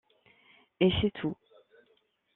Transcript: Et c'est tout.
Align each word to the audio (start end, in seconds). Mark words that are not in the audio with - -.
Et 0.79 0.89
c'est 0.99 1.11
tout. 1.11 1.37